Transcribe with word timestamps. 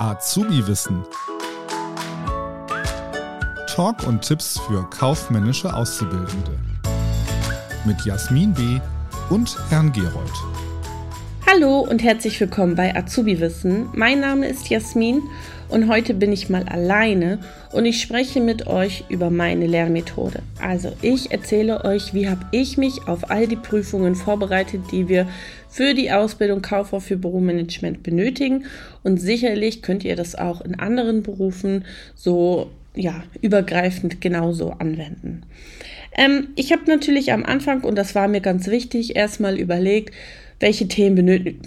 Azubi-Wissen. 0.00 1.04
Talk 3.66 4.06
und 4.06 4.22
Tipps 4.22 4.58
für 4.60 4.88
kaufmännische 4.88 5.74
Auszubildende. 5.74 6.58
Mit 7.84 8.00
Jasmin 8.06 8.54
B. 8.54 8.80
und 9.28 9.58
Herrn 9.68 9.92
Gerold. 9.92 10.32
Hallo 11.46 11.80
und 11.80 12.02
herzlich 12.02 12.40
willkommen 12.40 12.76
bei 12.76 12.96
Azubi 12.96 13.40
Wissen. 13.40 13.90
Mein 13.92 14.20
Name 14.20 14.48
ist 14.48 14.70
Jasmin 14.70 15.20
heute 15.88 16.14
bin 16.14 16.32
ich 16.32 16.48
mal 16.48 16.64
alleine 16.64 17.38
und 17.72 17.84
ich 17.84 18.00
spreche 18.00 18.40
mit 18.40 18.66
euch 18.66 19.04
über 19.08 19.30
meine 19.30 19.66
Lernmethode. 19.66 20.42
Also 20.60 20.92
ich 21.02 21.30
erzähle 21.30 21.84
euch, 21.84 22.14
wie 22.14 22.28
habe 22.28 22.46
ich 22.52 22.76
mich 22.76 23.06
auf 23.06 23.30
all 23.30 23.46
die 23.46 23.56
Prüfungen 23.56 24.14
vorbereitet, 24.14 24.82
die 24.92 25.08
wir 25.08 25.28
für 25.68 25.94
die 25.94 26.10
Ausbildung 26.12 26.62
Kauffrau 26.62 27.00
für 27.00 27.16
Büromanagement 27.16 28.02
benötigen 28.02 28.64
und 29.02 29.20
sicherlich 29.20 29.82
könnt 29.82 30.04
ihr 30.04 30.16
das 30.16 30.34
auch 30.34 30.60
in 30.60 30.78
anderen 30.78 31.22
Berufen 31.22 31.84
so 32.14 32.70
ja, 32.94 33.22
übergreifend 33.40 34.20
genauso 34.20 34.70
anwenden. 34.70 35.42
Ähm, 36.16 36.48
ich 36.56 36.72
habe 36.72 36.82
natürlich 36.86 37.32
am 37.32 37.44
Anfang, 37.44 37.82
und 37.82 37.96
das 37.96 38.14
war 38.14 38.28
mir 38.28 38.40
ganz 38.40 38.66
wichtig, 38.66 39.16
erstmal 39.16 39.58
überlegt, 39.58 40.14
welche 40.60 40.88
Themen 40.88 41.14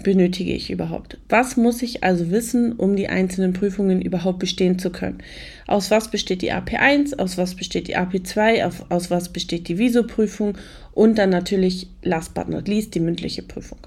benötige 0.04 0.52
ich 0.52 0.70
überhaupt? 0.70 1.18
Was 1.28 1.56
muss 1.56 1.82
ich 1.82 2.04
also 2.04 2.30
wissen, 2.30 2.72
um 2.72 2.94
die 2.94 3.08
einzelnen 3.08 3.52
Prüfungen 3.52 4.00
überhaupt 4.00 4.38
bestehen 4.38 4.78
zu 4.78 4.90
können? 4.90 5.18
Aus 5.66 5.90
was 5.90 6.12
besteht 6.12 6.42
die 6.42 6.52
AP1, 6.52 7.18
aus 7.18 7.36
was 7.36 7.56
besteht 7.56 7.88
die 7.88 7.96
AP2, 7.96 8.64
auf, 8.64 8.86
aus 8.90 9.10
was 9.10 9.30
besteht 9.30 9.66
die 9.66 9.78
Viso-Prüfung 9.78 10.56
und 10.92 11.18
dann 11.18 11.30
natürlich, 11.30 11.88
last 12.02 12.34
but 12.34 12.48
not 12.48 12.68
least, 12.68 12.94
die 12.94 13.00
mündliche 13.00 13.42
Prüfung. 13.42 13.78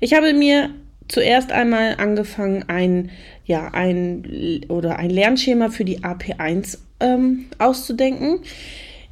Ich 0.00 0.12
habe 0.12 0.34
mir 0.34 0.70
zuerst 1.06 1.52
einmal 1.52 1.94
angefangen, 1.98 2.64
ein, 2.66 3.10
ja, 3.44 3.68
ein 3.72 4.64
oder 4.68 4.98
ein 4.98 5.10
Lernschema 5.10 5.68
für 5.68 5.84
die 5.84 6.00
AP1 6.00 6.78
ähm, 6.98 7.44
auszudenken. 7.58 8.40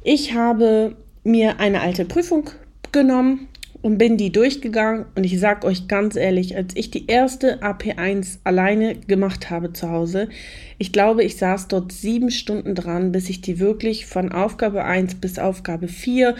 Ich 0.03 0.33
habe 0.33 0.97
mir 1.23 1.61
eine 1.61 1.79
alte 1.79 2.03
Prüfung 2.03 2.49
genommen, 2.91 3.47
und 3.81 3.97
bin 3.97 4.17
die 4.17 4.31
durchgegangen 4.31 5.05
und 5.15 5.23
ich 5.23 5.39
sag 5.39 5.65
euch 5.65 5.87
ganz 5.87 6.15
ehrlich, 6.15 6.55
als 6.55 6.75
ich 6.75 6.91
die 6.91 7.07
erste 7.07 7.61
AP1 7.61 8.39
alleine 8.43 8.95
gemacht 8.95 9.49
habe 9.49 9.73
zu 9.73 9.89
Hause, 9.89 10.29
ich 10.77 10.91
glaube, 10.91 11.23
ich 11.23 11.37
saß 11.37 11.67
dort 11.67 11.91
sieben 11.91 12.31
Stunden 12.31 12.75
dran, 12.75 13.11
bis 13.11 13.29
ich 13.29 13.41
die 13.41 13.59
wirklich 13.59 14.05
von 14.05 14.31
Aufgabe 14.31 14.83
1 14.83 15.15
bis 15.15 15.39
Aufgabe 15.39 15.87
4 15.87 16.35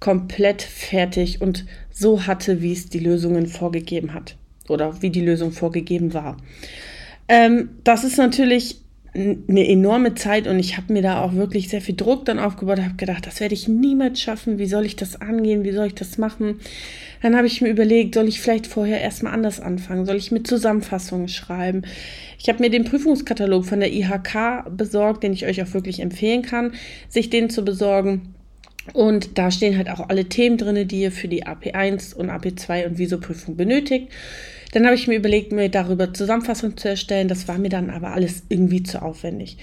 komplett 0.00 0.62
fertig 0.62 1.40
und 1.40 1.66
so 1.90 2.26
hatte, 2.26 2.62
wie 2.62 2.72
es 2.72 2.88
die 2.88 2.98
Lösungen 2.98 3.46
vorgegeben 3.46 4.14
hat 4.14 4.36
oder 4.68 5.00
wie 5.02 5.10
die 5.10 5.24
Lösung 5.24 5.52
vorgegeben 5.52 6.14
war. 6.14 6.36
Ähm, 7.28 7.70
das 7.84 8.04
ist 8.04 8.18
natürlich 8.18 8.82
eine 9.16 9.66
enorme 9.66 10.14
Zeit 10.14 10.46
und 10.46 10.58
ich 10.58 10.76
habe 10.76 10.92
mir 10.92 11.02
da 11.02 11.22
auch 11.22 11.34
wirklich 11.34 11.68
sehr 11.68 11.80
viel 11.80 11.96
Druck 11.96 12.26
dann 12.26 12.38
aufgebaut, 12.38 12.80
habe 12.80 12.96
gedacht, 12.96 13.26
das 13.26 13.40
werde 13.40 13.54
ich 13.54 13.66
niemals 13.66 14.20
schaffen, 14.20 14.58
wie 14.58 14.66
soll 14.66 14.84
ich 14.84 14.96
das 14.96 15.20
angehen, 15.20 15.64
wie 15.64 15.72
soll 15.72 15.86
ich 15.86 15.94
das 15.94 16.18
machen? 16.18 16.60
Dann 17.22 17.34
habe 17.34 17.46
ich 17.46 17.62
mir 17.62 17.70
überlegt, 17.70 18.14
soll 18.14 18.28
ich 18.28 18.40
vielleicht 18.40 18.66
vorher 18.66 19.00
erstmal 19.00 19.32
anders 19.32 19.58
anfangen, 19.60 20.04
soll 20.04 20.16
ich 20.16 20.32
mit 20.32 20.46
Zusammenfassungen 20.46 21.28
schreiben? 21.28 21.82
Ich 22.38 22.48
habe 22.48 22.62
mir 22.62 22.70
den 22.70 22.84
Prüfungskatalog 22.84 23.64
von 23.64 23.80
der 23.80 23.92
IHK 23.92 24.66
besorgt, 24.76 25.22
den 25.22 25.32
ich 25.32 25.46
euch 25.46 25.62
auch 25.62 25.72
wirklich 25.72 26.00
empfehlen 26.00 26.42
kann, 26.42 26.72
sich 27.08 27.30
den 27.30 27.48
zu 27.48 27.64
besorgen. 27.64 28.34
Und 28.92 29.38
da 29.38 29.50
stehen 29.50 29.76
halt 29.76 29.90
auch 29.90 30.08
alle 30.08 30.26
Themen 30.26 30.58
drin, 30.58 30.86
die 30.86 31.00
ihr 31.00 31.10
für 31.12 31.28
die 31.28 31.44
AP1 31.46 32.14
und 32.14 32.30
AP2 32.30 32.86
und 32.86 32.98
Visoprüfung 32.98 33.56
benötigt. 33.56 34.12
Dann 34.76 34.84
habe 34.84 34.94
ich 34.94 35.08
mir 35.08 35.16
überlegt, 35.16 35.52
mir 35.52 35.70
darüber 35.70 36.12
Zusammenfassung 36.12 36.76
zu 36.76 36.90
erstellen. 36.90 37.28
Das 37.28 37.48
war 37.48 37.56
mir 37.56 37.70
dann 37.70 37.88
aber 37.88 38.12
alles 38.12 38.42
irgendwie 38.50 38.82
zu 38.82 39.00
aufwendig. 39.00 39.56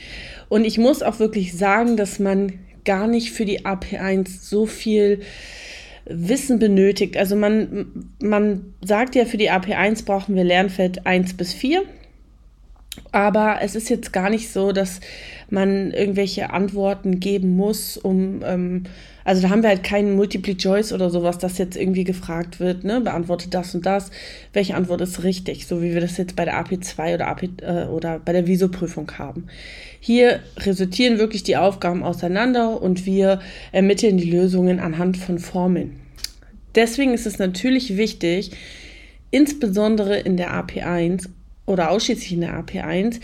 Und 0.50 0.66
ich 0.66 0.80
muss 0.80 1.04
auch 1.04 1.20
wirklich 1.20 1.56
sagen, 1.56 1.98
dass 1.98 2.18
man 2.18 2.54
gar 2.84 3.06
nicht 3.06 3.32
für 3.32 3.46
die 3.46 3.64
AP1 3.64 4.42
so 4.42 4.66
viel 4.66 5.20
Wissen 6.06 6.58
benötigt. 6.58 7.16
Also 7.16 7.36
man, 7.36 8.08
man 8.24 8.74
sagt 8.84 9.14
ja, 9.14 9.26
für 9.26 9.38
die 9.38 9.52
AP1 9.52 10.04
brauchen 10.04 10.36
wir 10.36 10.44
Lernfeld 10.44 11.06
1 11.06 11.36
bis 11.36 11.54
4. 11.54 11.84
Aber 13.12 13.60
es 13.62 13.76
ist 13.76 13.90
jetzt 13.90 14.14
gar 14.14 14.30
nicht 14.30 14.52
so, 14.52 14.72
dass 14.72 15.00
man 15.50 15.92
irgendwelche 15.92 16.52
Antworten 16.52 17.20
geben 17.20 17.56
muss, 17.56 17.98
um, 17.98 18.42
ähm, 18.46 18.84
also 19.24 19.42
da 19.42 19.50
haben 19.50 19.64
wir 19.64 19.70
halt 19.70 19.84
keinen 19.84 20.16
Multiple 20.16 20.58
Choice 20.58 20.92
oder 20.94 21.10
sowas, 21.10 21.38
dass 21.38 21.58
jetzt 21.58 21.76
irgendwie 21.76 22.04
gefragt 22.04 22.60
wird, 22.60 22.84
ne, 22.84 23.02
beantwortet 23.02 23.54
das 23.54 23.74
und 23.74 23.86
das, 23.86 24.12
welche 24.52 24.76
Antwort 24.76 25.02
ist 25.02 25.24
richtig, 25.24 25.66
so 25.66 25.82
wie 25.82 25.94
wir 25.94 26.02
das 26.02 26.18
jetzt 26.18 26.36
bei 26.36 26.46
der 26.46 26.62
AP2 26.62 27.16
oder, 27.16 27.28
AP, 27.28 27.44
äh, 27.62 27.86
oder 27.86 28.20
bei 28.20 28.34
der 28.34 28.48
Viso-Prüfung 28.48 29.12
haben. 29.18 29.48
Hier 30.00 30.42
resultieren 30.58 31.18
wirklich 31.18 31.44
die 31.44 31.58
Aufgaben 31.58 32.04
auseinander 32.04 32.82
und 32.82 33.06
wir 33.06 33.40
ermitteln 33.72 34.18
die 34.18 34.30
Lösungen 34.30 34.80
anhand 34.80 35.18
von 35.18 35.40
Formeln. 35.40 36.00
Deswegen 36.76 37.14
ist 37.14 37.26
es 37.26 37.40
natürlich 37.40 37.98
wichtig, 37.98 38.52
insbesondere 39.32 40.20
in 40.20 40.38
der 40.38 40.52
AP1 40.54 41.30
oder 41.66 41.92
ausschließlich 41.92 42.34
in 42.34 42.42
der 42.42 42.60
AP1, 42.60 43.20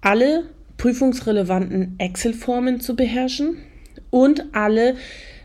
alle 0.00 0.44
prüfungsrelevanten 0.76 1.96
Excel-Formen 1.98 2.80
zu 2.80 2.96
beherrschen 2.96 3.58
und 4.10 4.44
alle 4.52 4.96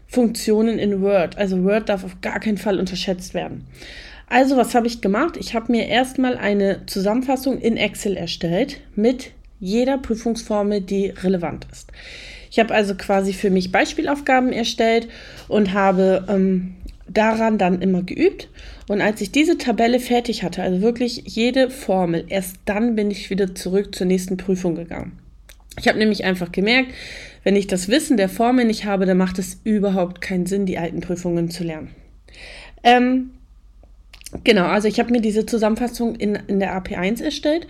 Funktionen 0.07 0.77
in 0.79 1.01
Word. 1.01 1.37
Also 1.37 1.63
Word 1.63 1.89
darf 1.89 2.03
auf 2.03 2.21
gar 2.21 2.39
keinen 2.39 2.57
Fall 2.57 2.79
unterschätzt 2.79 3.33
werden. 3.33 3.65
Also 4.27 4.57
was 4.57 4.73
habe 4.73 4.87
ich 4.87 5.01
gemacht? 5.01 5.37
Ich 5.37 5.53
habe 5.53 5.71
mir 5.71 5.87
erstmal 5.87 6.37
eine 6.37 6.85
Zusammenfassung 6.85 7.59
in 7.59 7.77
Excel 7.77 8.15
erstellt 8.15 8.79
mit 8.95 9.31
jeder 9.59 9.97
Prüfungsformel, 9.97 10.81
die 10.81 11.07
relevant 11.07 11.67
ist. 11.71 11.91
Ich 12.51 12.59
habe 12.59 12.73
also 12.73 12.95
quasi 12.95 13.33
für 13.33 13.49
mich 13.49 13.71
Beispielaufgaben 13.71 14.53
erstellt 14.53 15.07
und 15.47 15.73
habe 15.73 16.25
ähm, 16.29 16.75
daran 17.07 17.57
dann 17.57 17.81
immer 17.81 18.03
geübt. 18.03 18.49
Und 18.87 19.01
als 19.01 19.21
ich 19.21 19.31
diese 19.31 19.57
Tabelle 19.57 19.99
fertig 19.99 20.43
hatte, 20.43 20.63
also 20.63 20.81
wirklich 20.81 21.23
jede 21.25 21.69
Formel, 21.69 22.25
erst 22.27 22.57
dann 22.65 22.95
bin 22.95 23.11
ich 23.11 23.29
wieder 23.29 23.55
zurück 23.55 23.95
zur 23.95 24.07
nächsten 24.07 24.37
Prüfung 24.37 24.75
gegangen. 24.75 25.19
Ich 25.79 25.87
habe 25.87 25.97
nämlich 25.97 26.23
einfach 26.23 26.51
gemerkt, 26.51 26.91
wenn 27.43 27.55
ich 27.55 27.67
das 27.67 27.89
Wissen 27.89 28.17
der 28.17 28.29
Formel 28.29 28.65
nicht 28.65 28.85
habe, 28.85 29.05
dann 29.05 29.17
macht 29.17 29.39
es 29.39 29.59
überhaupt 29.63 30.21
keinen 30.21 30.45
Sinn, 30.45 30.65
die 30.65 30.77
alten 30.77 31.01
Prüfungen 31.01 31.49
zu 31.49 31.63
lernen. 31.63 31.89
Ähm, 32.83 33.31
genau, 34.43 34.65
also 34.65 34.87
ich 34.87 34.99
habe 34.99 35.11
mir 35.11 35.21
diese 35.21 35.45
Zusammenfassung 35.45 36.15
in, 36.15 36.35
in 36.47 36.59
der 36.59 36.79
AP1 36.79 37.23
erstellt 37.23 37.67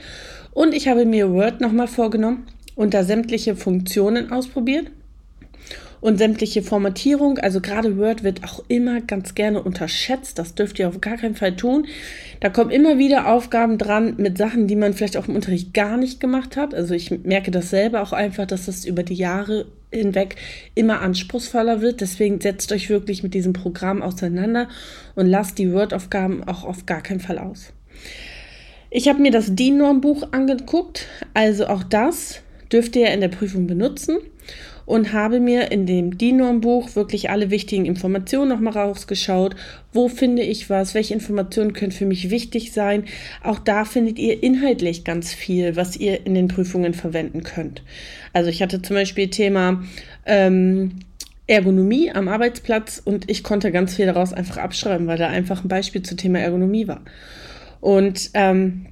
und 0.51 0.73
ich 0.73 0.87
habe 0.87 1.05
mir 1.05 1.31
Word 1.31 1.61
nochmal 1.61 1.87
vorgenommen 1.87 2.47
und 2.75 2.93
da 2.93 3.03
sämtliche 3.03 3.55
Funktionen 3.55 4.31
ausprobiert 4.31 4.91
und 6.03 6.17
sämtliche 6.17 6.61
Formatierung. 6.63 7.37
Also 7.37 7.61
gerade 7.61 7.97
Word 7.97 8.23
wird 8.23 8.43
auch 8.43 8.61
immer 8.67 8.99
ganz 8.99 9.35
gerne 9.35 9.63
unterschätzt. 9.63 10.37
Das 10.37 10.53
dürft 10.53 10.77
ihr 10.77 10.89
auf 10.89 10.99
gar 10.99 11.15
keinen 11.15 11.35
Fall 11.35 11.55
tun. 11.55 11.87
Da 12.41 12.49
kommen 12.49 12.71
immer 12.71 12.97
wieder 12.97 13.31
Aufgaben 13.31 13.77
dran 13.77 14.15
mit 14.17 14.37
Sachen, 14.37 14.67
die 14.67 14.75
man 14.75 14.93
vielleicht 14.93 15.15
auch 15.15 15.29
im 15.29 15.35
Unterricht 15.35 15.73
gar 15.73 15.95
nicht 15.95 16.19
gemacht 16.19 16.57
hat. 16.57 16.73
Also 16.73 16.93
ich 16.93 17.09
merke 17.23 17.51
das 17.51 17.69
selber 17.69 18.01
auch 18.01 18.11
einfach, 18.11 18.45
dass 18.45 18.65
das 18.65 18.83
über 18.83 19.03
die 19.03 19.13
Jahre 19.13 19.65
hinweg 19.93 20.35
immer 20.75 20.99
anspruchsvoller 20.99 21.79
wird. 21.79 22.01
Deswegen 22.01 22.41
setzt 22.41 22.73
euch 22.73 22.89
wirklich 22.89 23.23
mit 23.23 23.33
diesem 23.33 23.53
Programm 23.53 24.01
auseinander 24.01 24.67
und 25.15 25.27
lasst 25.27 25.57
die 25.57 25.71
Word-Aufgaben 25.71 26.43
auch 26.43 26.65
auf 26.65 26.85
gar 26.85 27.01
keinen 27.01 27.21
Fall 27.21 27.37
aus. 27.37 27.71
Ich 28.89 29.07
habe 29.07 29.21
mir 29.21 29.31
das 29.31 29.55
DIN-Norm-Buch 29.55 30.33
angeguckt. 30.33 31.07
Also 31.33 31.67
auch 31.67 31.83
das 31.83 32.41
dürft 32.73 32.97
ihr 32.97 33.09
in 33.11 33.21
der 33.21 33.29
Prüfung 33.29 33.67
benutzen 33.67 34.17
und 34.85 35.13
habe 35.13 35.39
mir 35.39 35.71
in 35.71 35.85
dem 35.85 36.17
DIN-Norm-Buch 36.17 36.95
wirklich 36.95 37.29
alle 37.29 37.49
wichtigen 37.49 37.85
Informationen 37.85 38.49
nochmal 38.49 38.73
rausgeschaut. 38.73 39.55
Wo 39.91 40.09
finde 40.09 40.41
ich 40.41 40.69
was? 40.69 40.93
Welche 40.93 41.13
Informationen 41.13 41.73
können 41.73 41.91
für 41.91 42.05
mich 42.05 42.29
wichtig 42.29 42.71
sein? 42.71 43.05
Auch 43.43 43.59
da 43.59 43.85
findet 43.85 44.19
ihr 44.19 44.43
inhaltlich 44.43 45.03
ganz 45.03 45.33
viel, 45.33 45.75
was 45.75 45.95
ihr 45.97 46.25
in 46.25 46.35
den 46.35 46.47
Prüfungen 46.47 46.93
verwenden 46.93 47.43
könnt. 47.43 47.83
Also 48.33 48.49
ich 48.49 48.61
hatte 48.61 48.81
zum 48.81 48.95
Beispiel 48.95 49.29
Thema 49.29 49.83
ähm, 50.25 50.99
Ergonomie 51.47 52.11
am 52.11 52.27
Arbeitsplatz 52.27 53.01
und 53.03 53.29
ich 53.29 53.43
konnte 53.43 53.71
ganz 53.71 53.95
viel 53.95 54.05
daraus 54.05 54.33
einfach 54.33 54.57
abschreiben, 54.57 55.07
weil 55.07 55.17
da 55.17 55.27
einfach 55.27 55.63
ein 55.63 55.67
Beispiel 55.67 56.01
zum 56.01 56.17
Thema 56.17 56.39
Ergonomie 56.39 56.87
war. 56.87 57.01
Und 57.81 58.31
ähm, 58.33 58.87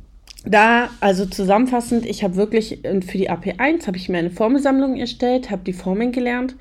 da, 0.45 0.89
also 0.99 1.25
zusammenfassend, 1.25 2.05
ich 2.05 2.23
habe 2.23 2.35
wirklich 2.35 2.83
äh, 2.83 3.01
für 3.01 3.17
die 3.17 3.29
AP1 3.29 3.87
habe 3.87 3.97
ich 3.97 4.09
mir 4.09 4.17
eine 4.17 4.31
Formelsammlung 4.31 4.97
erstellt, 4.97 5.51
habe 5.51 5.63
die 5.65 5.73
Formeln 5.73 6.11
gelernt. 6.11 6.55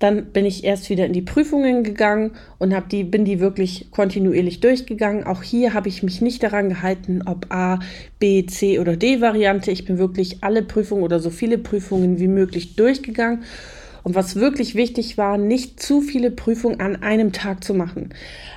Dann 0.00 0.32
bin 0.32 0.44
ich 0.44 0.64
erst 0.64 0.90
wieder 0.90 1.06
in 1.06 1.12
die 1.12 1.22
Prüfungen 1.22 1.84
gegangen 1.84 2.32
und 2.58 2.74
habe 2.74 2.88
die, 2.90 3.04
bin 3.04 3.24
die 3.24 3.38
wirklich 3.38 3.90
kontinuierlich 3.92 4.60
durchgegangen. 4.60 5.24
Auch 5.24 5.42
hier 5.42 5.72
habe 5.72 5.88
ich 5.88 6.02
mich 6.02 6.20
nicht 6.20 6.42
daran 6.42 6.68
gehalten, 6.68 7.22
ob 7.24 7.46
A, 7.50 7.78
B, 8.18 8.44
C 8.44 8.80
oder 8.80 8.96
D 8.96 9.20
Variante. 9.20 9.70
Ich 9.70 9.84
bin 9.84 9.96
wirklich 9.98 10.42
alle 10.42 10.62
Prüfungen 10.62 11.04
oder 11.04 11.20
so 11.20 11.30
viele 11.30 11.58
Prüfungen 11.58 12.18
wie 12.18 12.28
möglich 12.28 12.74
durchgegangen. 12.74 13.44
Und 14.02 14.14
was 14.14 14.36
wirklich 14.36 14.74
wichtig 14.74 15.16
war, 15.16 15.38
nicht 15.38 15.80
zu 15.80 16.02
viele 16.02 16.30
Prüfungen 16.30 16.80
an 16.80 17.02
einem 17.02 17.32
Tag 17.32 17.64
zu 17.64 17.72
machen. 17.72 18.10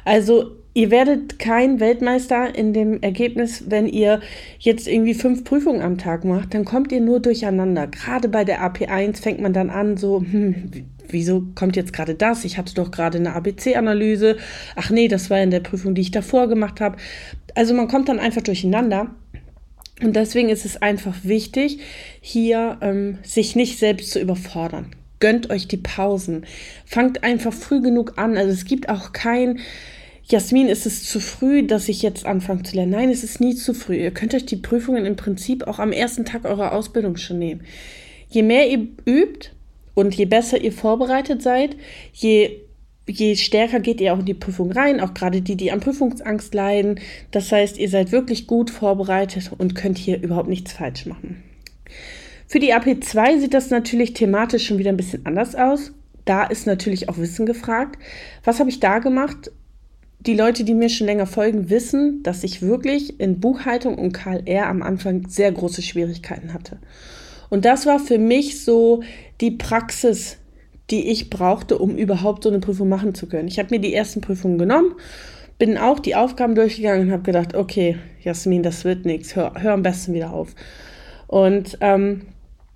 Also 0.03 0.57
ihr 0.77 0.91
werdet 0.91 1.39
kein 1.39 1.79
Weltmeister 1.79 2.53
in 2.53 2.71
dem 2.71 3.01
Ergebnis, 3.01 3.63
wenn 3.67 3.87
ihr 3.87 4.21
jetzt 4.59 4.87
irgendwie 4.87 5.15
fünf 5.15 5.43
Prüfungen 5.43 5.81
am 5.81 5.97
Tag 5.97 6.23
macht, 6.23 6.53
dann 6.53 6.65
kommt 6.65 6.91
ihr 6.91 7.01
nur 7.01 7.19
durcheinander. 7.19 7.87
Gerade 7.87 8.29
bei 8.29 8.43
der 8.43 8.61
AP1 8.61 9.19
fängt 9.19 9.41
man 9.41 9.53
dann 9.53 9.71
an, 9.71 9.97
so, 9.97 10.19
hm, 10.19 10.69
wieso 11.09 11.47
kommt 11.55 11.75
jetzt 11.77 11.93
gerade 11.93 12.13
das? 12.13 12.45
Ich 12.45 12.59
hatte 12.59 12.75
doch 12.75 12.91
gerade 12.91 13.17
eine 13.17 13.33
ABC-Analyse. 13.33 14.37
Ach 14.75 14.91
nee, 14.91 15.07
das 15.07 15.31
war 15.31 15.41
in 15.41 15.49
der 15.49 15.61
Prüfung, 15.61 15.95
die 15.95 16.01
ich 16.01 16.11
davor 16.11 16.47
gemacht 16.47 16.79
habe. 16.79 16.97
Also 17.55 17.73
man 17.73 17.87
kommt 17.87 18.07
dann 18.07 18.19
einfach 18.19 18.43
durcheinander. 18.43 19.09
Und 20.03 20.15
deswegen 20.15 20.49
ist 20.49 20.63
es 20.63 20.79
einfach 20.79 21.15
wichtig, 21.23 21.79
hier 22.21 22.77
ähm, 22.81 23.17
sich 23.23 23.55
nicht 23.55 23.79
selbst 23.79 24.11
zu 24.11 24.19
überfordern. 24.19 24.91
Gönnt 25.19 25.49
euch 25.49 25.67
die 25.67 25.77
Pausen. 25.77 26.45
Fangt 26.85 27.23
einfach 27.23 27.51
früh 27.51 27.81
genug 27.81 28.19
an. 28.19 28.37
Also 28.37 28.51
es 28.51 28.65
gibt 28.65 28.89
auch 28.89 29.11
kein, 29.11 29.57
Jasmin, 30.29 30.67
ist 30.67 30.85
es 30.85 31.05
zu 31.05 31.21
früh, 31.21 31.65
dass 31.65 31.87
ich 31.87 32.01
jetzt 32.01 32.25
anfange 32.25 32.63
zu 32.63 32.75
lernen? 32.75 32.91
Nein, 32.91 33.09
es 33.09 33.23
ist 33.23 33.39
nie 33.39 33.55
zu 33.55 33.73
früh. 33.73 33.95
Ihr 33.95 34.11
könnt 34.11 34.33
euch 34.33 34.45
die 34.45 34.57
Prüfungen 34.57 35.05
im 35.05 35.15
Prinzip 35.15 35.65
auch 35.65 35.79
am 35.79 35.93
ersten 35.93 36.25
Tag 36.25 36.43
eurer 36.43 36.73
Ausbildung 36.73 37.15
schon 37.15 37.39
nehmen. 37.39 37.61
Je 38.29 38.43
mehr 38.43 38.69
ihr 38.69 38.87
übt 39.05 39.51
und 39.93 40.13
je 40.15 40.25
besser 40.25 40.59
ihr 40.59 40.73
vorbereitet 40.73 41.41
seid, 41.41 41.77
je 42.11 42.59
je 43.09 43.35
stärker 43.37 43.79
geht 43.79 44.01
ihr 44.01 44.13
auch 44.13 44.19
in 44.19 44.25
die 44.25 44.33
Prüfung 44.33 44.71
rein, 44.71 44.99
auch 44.99 45.13
gerade 45.13 45.41
die, 45.41 45.55
die 45.55 45.71
an 45.71 45.79
Prüfungsangst 45.79 46.53
leiden. 46.53 46.99
Das 47.31 47.51
heißt, 47.51 47.77
ihr 47.77 47.89
seid 47.89 48.11
wirklich 48.11 48.47
gut 48.47 48.69
vorbereitet 48.69 49.51
und 49.57 49.75
könnt 49.75 49.97
hier 49.97 50.21
überhaupt 50.21 50.49
nichts 50.49 50.73
falsch 50.73 51.05
machen. 51.05 51.41
Für 52.47 52.59
die 52.59 52.73
AP2 52.73 53.39
sieht 53.39 53.53
das 53.53 53.69
natürlich 53.69 54.13
thematisch 54.13 54.67
schon 54.67 54.77
wieder 54.77 54.89
ein 54.89 54.97
bisschen 54.97 55.25
anders 55.25 55.55
aus. 55.55 55.93
Da 56.25 56.43
ist 56.43 56.67
natürlich 56.67 57.07
auch 57.07 57.17
Wissen 57.17 57.45
gefragt. 57.45 57.97
Was 58.43 58.59
habe 58.59 58.69
ich 58.69 58.81
da 58.81 58.99
gemacht? 58.99 59.51
Die 60.19 60.33
Leute, 60.33 60.63
die 60.63 60.73
mir 60.73 60.89
schon 60.89 61.07
länger 61.07 61.27
folgen, 61.27 61.69
wissen, 61.69 62.23
dass 62.23 62.43
ich 62.43 62.61
wirklich 62.61 63.19
in 63.19 63.39
Buchhaltung 63.39 63.97
und 63.97 64.13
KLR 64.13 64.67
am 64.67 64.81
Anfang 64.81 65.27
sehr 65.27 65.51
große 65.51 65.81
Schwierigkeiten 65.81 66.53
hatte. 66.53 66.79
Und 67.49 67.65
das 67.65 67.85
war 67.85 67.99
für 67.99 68.17
mich 68.17 68.63
so 68.63 69.03
die 69.39 69.51
Praxis, 69.51 70.37
die 70.89 71.09
ich 71.09 71.29
brauchte, 71.29 71.77
um 71.77 71.95
überhaupt 71.95 72.43
so 72.43 72.49
eine 72.49 72.59
Prüfung 72.59 72.89
machen 72.89 73.13
zu 73.13 73.27
können. 73.27 73.47
Ich 73.47 73.59
habe 73.59 73.69
mir 73.71 73.79
die 73.79 73.93
ersten 73.93 74.21
Prüfungen 74.21 74.57
genommen, 74.57 74.95
bin 75.57 75.77
auch 75.77 75.99
die 75.99 76.15
Aufgaben 76.15 76.55
durchgegangen 76.55 77.07
und 77.07 77.11
habe 77.11 77.23
gedacht, 77.23 77.55
okay, 77.55 77.97
Jasmin, 78.21 78.63
das 78.63 78.85
wird 78.85 79.05
nichts, 79.05 79.35
hör, 79.35 79.53
hör 79.57 79.73
am 79.73 79.83
besten 79.83 80.13
wieder 80.13 80.33
auf. 80.33 80.55
Und 81.27 81.77
ähm, 81.81 82.21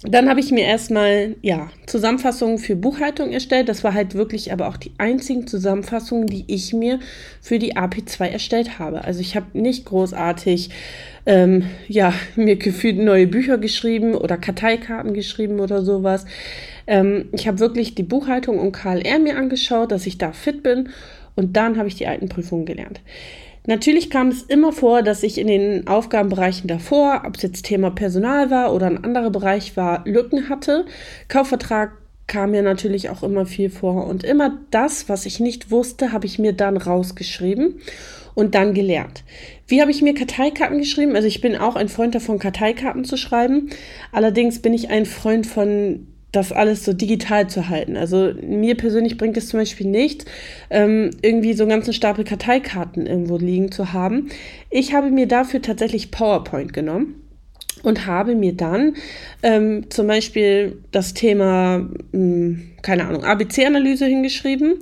dann 0.03 0.29
habe 0.29 0.39
ich 0.39 0.51
mir 0.51 0.63
erstmal 0.63 1.35
ja, 1.43 1.69
Zusammenfassungen 1.85 2.57
für 2.57 2.75
Buchhaltung 2.75 3.31
erstellt. 3.31 3.69
Das 3.69 3.83
war 3.83 3.93
halt 3.93 4.15
wirklich 4.15 4.51
aber 4.51 4.67
auch 4.67 4.77
die 4.77 4.93
einzigen 4.97 5.45
Zusammenfassungen, 5.45 6.25
die 6.25 6.43
ich 6.47 6.73
mir 6.73 6.99
für 7.39 7.59
die 7.59 7.77
AP2 7.77 8.25
erstellt 8.25 8.79
habe. 8.79 9.03
Also 9.03 9.21
ich 9.21 9.35
habe 9.35 9.45
nicht 9.53 9.85
großartig 9.85 10.71
ähm, 11.27 11.65
ja, 11.87 12.15
mir 12.35 12.55
gefühlt 12.55 12.97
neue 12.97 13.27
Bücher 13.27 13.59
geschrieben 13.59 14.15
oder 14.15 14.37
Karteikarten 14.37 15.13
geschrieben 15.13 15.59
oder 15.59 15.83
sowas. 15.83 16.25
Ähm, 16.87 17.29
ich 17.31 17.47
habe 17.47 17.59
wirklich 17.59 17.93
die 17.93 18.03
Buchhaltung 18.03 18.57
und 18.57 18.71
KLR 18.71 19.19
mir 19.19 19.37
angeschaut, 19.37 19.91
dass 19.91 20.07
ich 20.07 20.17
da 20.17 20.31
fit 20.31 20.63
bin 20.63 20.89
und 21.35 21.55
dann 21.57 21.77
habe 21.77 21.87
ich 21.87 21.95
die 21.95 22.07
alten 22.07 22.27
Prüfungen 22.27 22.65
gelernt. 22.65 23.01
Natürlich 23.67 24.09
kam 24.09 24.29
es 24.29 24.41
immer 24.43 24.71
vor, 24.71 25.03
dass 25.03 25.21
ich 25.23 25.37
in 25.37 25.47
den 25.47 25.87
Aufgabenbereichen 25.87 26.67
davor, 26.67 27.23
ob 27.25 27.35
es 27.35 27.43
jetzt 27.43 27.65
Thema 27.65 27.91
Personal 27.91 28.49
war 28.49 28.73
oder 28.73 28.87
ein 28.87 29.03
anderer 29.03 29.29
Bereich 29.29 29.77
war, 29.77 30.03
Lücken 30.05 30.49
hatte. 30.49 30.85
Kaufvertrag 31.27 31.91
kam 32.25 32.51
mir 32.51 32.63
natürlich 32.63 33.09
auch 33.09 33.23
immer 33.23 33.45
viel 33.45 33.69
vor 33.69 34.07
und 34.07 34.23
immer 34.23 34.57
das, 34.71 35.09
was 35.09 35.25
ich 35.25 35.39
nicht 35.39 35.69
wusste, 35.69 36.11
habe 36.11 36.25
ich 36.25 36.39
mir 36.39 36.53
dann 36.53 36.77
rausgeschrieben 36.77 37.81
und 38.33 38.55
dann 38.55 38.73
gelernt. 38.73 39.23
Wie 39.67 39.81
habe 39.81 39.91
ich 39.91 40.01
mir 40.01 40.13
Karteikarten 40.13 40.77
geschrieben? 40.77 41.15
Also 41.15 41.27
ich 41.27 41.41
bin 41.41 41.55
auch 41.55 41.75
ein 41.75 41.89
Freund 41.89 42.15
davon, 42.15 42.39
Karteikarten 42.39 43.03
zu 43.03 43.17
schreiben. 43.17 43.69
Allerdings 44.11 44.61
bin 44.61 44.73
ich 44.73 44.89
ein 44.89 45.05
Freund 45.05 45.45
von 45.45 46.07
das 46.31 46.51
alles 46.51 46.85
so 46.85 46.93
digital 46.93 47.49
zu 47.49 47.69
halten. 47.69 47.97
Also 47.97 48.33
mir 48.41 48.75
persönlich 48.75 49.17
bringt 49.17 49.37
es 49.37 49.49
zum 49.49 49.59
Beispiel 49.59 49.87
nichts, 49.87 50.25
ähm, 50.69 51.11
irgendwie 51.21 51.53
so 51.53 51.63
einen 51.63 51.71
ganzen 51.71 51.93
Stapel 51.93 52.23
Karteikarten 52.23 53.05
irgendwo 53.05 53.37
liegen 53.37 53.71
zu 53.71 53.93
haben. 53.93 54.29
Ich 54.69 54.93
habe 54.93 55.11
mir 55.11 55.27
dafür 55.27 55.61
tatsächlich 55.61 56.11
PowerPoint 56.11 56.73
genommen 56.73 57.15
und 57.83 58.05
habe 58.05 58.35
mir 58.35 58.53
dann 58.53 58.95
ähm, 59.43 59.89
zum 59.89 60.07
Beispiel 60.07 60.77
das 60.91 61.13
Thema, 61.13 61.79
mh, 61.79 61.91
hm, 62.11 62.61
keine 62.81 63.07
Ahnung, 63.07 63.23
ABC-Analyse 63.23 64.05
hingeschrieben 64.05 64.79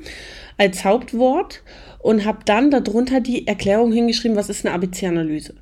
als 0.58 0.86
Hauptwort 0.86 1.64
und 2.00 2.26
habe 2.26 2.40
dann 2.46 2.72
darunter 2.72 3.22
die 3.22 3.48
Erklärung 3.48 3.92
hingeschrieben, 3.92 4.38
was 4.38 4.50
ist 4.50 4.66
eine 4.66 4.76
ABC-Analyse 4.76 5.56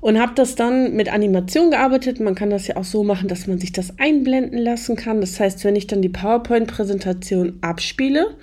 und 0.00 0.18
habe 0.20 0.32
das 0.34 0.54
dann 0.54 0.94
mit 0.94 1.12
Animation 1.12 1.70
gearbeitet. 1.70 2.20
Man 2.20 2.34
kann 2.34 2.50
das 2.50 2.66
ja 2.66 2.76
auch 2.76 2.84
so 2.84 3.04
machen, 3.04 3.28
dass 3.28 3.46
man 3.46 3.58
sich 3.58 3.72
das 3.72 3.98
einblenden 3.98 4.58
lassen 4.58 4.96
kann. 4.96 5.20
Das 5.20 5.38
heißt, 5.38 5.64
wenn 5.64 5.76
ich 5.76 5.86
dann 5.86 6.02
die 6.02 6.08
PowerPoint-Präsentation 6.08 7.58
abspiele, 7.60 8.36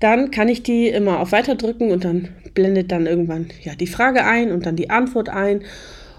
dann 0.00 0.30
kann 0.30 0.48
ich 0.48 0.62
die 0.62 0.88
immer 0.88 1.20
auf 1.20 1.32
Weiter 1.32 1.54
drücken 1.54 1.90
und 1.90 2.04
dann 2.04 2.28
blendet 2.54 2.92
dann 2.92 3.06
irgendwann 3.06 3.48
ja 3.62 3.74
die 3.74 3.86
Frage 3.86 4.24
ein 4.24 4.52
und 4.52 4.66
dann 4.66 4.76
die 4.76 4.90
Antwort 4.90 5.28
ein. 5.28 5.62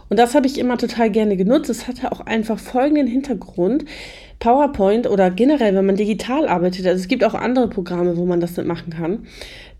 Und 0.09 0.17
das 0.17 0.35
habe 0.35 0.47
ich 0.47 0.57
immer 0.57 0.77
total 0.77 1.09
gerne 1.09 1.35
genutzt. 1.35 1.69
Es 1.69 1.87
hatte 1.87 2.11
auch 2.11 2.21
einfach 2.21 2.59
folgenden 2.59 3.07
Hintergrund. 3.07 3.85
PowerPoint 4.39 5.07
oder 5.07 5.31
generell, 5.31 5.73
wenn 5.73 5.85
man 5.85 5.95
digital 5.95 6.47
arbeitet, 6.47 6.85
also 6.85 6.99
es 6.99 7.07
gibt 7.07 7.23
auch 7.23 7.33
andere 7.33 7.67
Programme, 7.67 8.17
wo 8.17 8.25
man 8.25 8.39
das 8.39 8.55
nicht 8.55 8.67
machen 8.67 8.93
kann, 8.93 9.25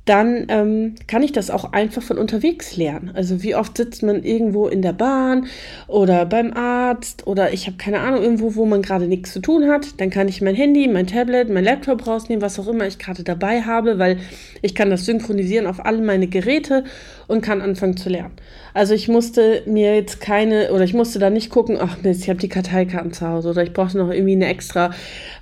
dann 0.08 0.46
ähm, 0.50 0.96
kann 1.08 1.22
ich 1.22 1.32
das 1.32 1.50
auch 1.50 1.74
einfach 1.74 2.02
von 2.02 2.18
unterwegs 2.18 2.78
lernen. 2.78 3.12
Also 3.14 3.44
wie 3.44 3.56
oft 3.56 3.78
sitzt 3.78 4.04
man 4.04 4.24
irgendwo 4.24 4.68
in 4.68 4.82
der 4.82 4.94
Bahn 4.94 5.48
oder 5.88 6.26
beim 6.26 6.54
Arzt 6.54 7.28
oder 7.28 7.54
ich 7.54 7.68
habe 7.68 7.78
keine 7.78 8.00
Ahnung, 8.00 8.24
irgendwo, 8.24 8.56
wo 8.56 8.66
man 8.66 8.82
gerade 8.82 9.08
nichts 9.08 9.34
zu 9.34 9.42
tun 9.42 9.70
hat. 9.70 10.00
Dann 10.00 10.10
kann 10.10 10.28
ich 10.28 10.42
mein 10.42 10.56
Handy, 10.56 10.88
mein 10.88 11.08
Tablet, 11.08 11.50
mein 11.50 11.64
Laptop 11.64 12.08
rausnehmen, 12.08 12.42
was 12.42 12.58
auch 12.60 12.68
immer 12.68 12.88
ich 12.88 13.00
gerade 13.00 13.24
dabei 13.24 13.62
habe, 13.62 14.00
weil 14.00 14.18
ich 14.62 14.76
kann 14.76 14.90
das 14.90 15.06
synchronisieren 15.06 15.68
auf 15.68 15.86
alle 15.86 16.02
meine 16.02 16.28
Geräte 16.28 16.86
und 17.28 17.42
kann 17.42 17.62
anfangen 17.62 17.98
zu 17.98 18.10
lernen. 18.10 18.34
Also 18.74 18.94
ich 18.94 19.08
musste 19.08 19.64
mir 19.66 19.96
jetzt 19.96 20.22
keine, 20.22 20.72
oder 20.72 20.84
ich 20.84 20.94
musste 20.94 21.20
da 21.20 21.30
nicht 21.30 21.50
gucken, 21.50 21.78
ach 21.80 21.98
Mist, 22.02 22.24
ich 22.24 22.30
habe 22.30 22.40
die 22.40 22.48
Karteikarten 22.48 23.12
zu 23.12 23.28
Hause 23.28 23.50
oder 23.50 23.64
ich 23.64 23.74
brauchte 23.74 23.98
noch 23.98 24.10
irgendwie 24.10 24.34
eine 24.34 24.48
extra 24.48 24.92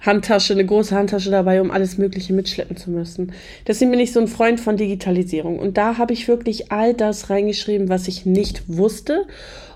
Handtasche, 0.01 0.53
eine 0.53 0.65
große 0.65 0.95
Handtasche 0.95 1.29
dabei, 1.29 1.61
um 1.61 1.69
alles 1.69 1.97
Mögliche 1.97 2.33
mitschleppen 2.33 2.75
zu 2.75 2.89
müssen. 2.89 3.33
Deswegen 3.67 3.91
bin 3.91 3.99
ich 3.99 4.11
so 4.11 4.19
ein 4.19 4.27
Freund 4.27 4.59
von 4.59 4.77
Digitalisierung. 4.77 5.59
Und 5.59 5.77
da 5.77 5.97
habe 5.97 6.13
ich 6.13 6.27
wirklich 6.27 6.71
all 6.71 6.93
das 6.93 7.29
reingeschrieben, 7.29 7.89
was 7.89 8.07
ich 8.07 8.25
nicht 8.25 8.63
wusste 8.67 9.25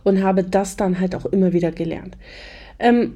und 0.03 0.23
habe 0.23 0.43
das 0.43 0.75
dann 0.77 0.99
halt 0.99 1.13
auch 1.15 1.25
immer 1.25 1.53
wieder 1.53 1.71
gelernt. 1.71 2.17
Ähm, 2.79 3.15